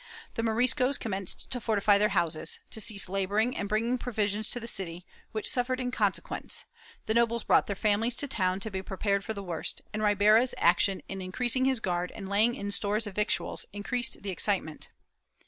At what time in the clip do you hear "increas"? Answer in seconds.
11.19-11.55